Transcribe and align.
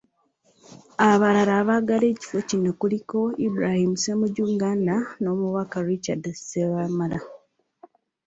Abalala 1.09 1.53
abaagala 1.61 2.05
ekifo 2.13 2.37
kino 2.49 2.69
kuliko; 2.79 3.19
Ibrahim 3.47 3.91
Ssemujju 3.95 4.43
Nganda 4.53 4.95
n'Omubaka 5.21 5.77
Richard 5.89 6.23
Ssebamala. 6.35 7.19